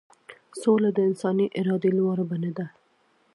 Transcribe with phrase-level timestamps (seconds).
[0.61, 2.65] سوله د انساني ارادې لوړه بڼه ده.